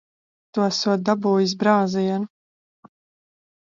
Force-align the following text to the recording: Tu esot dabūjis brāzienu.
Tu 0.57 0.63
esot 0.67 1.05
dabūjis 1.11 1.55
brāzienu. 1.63 2.95